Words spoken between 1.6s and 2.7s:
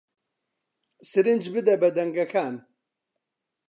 بە دەنگەکان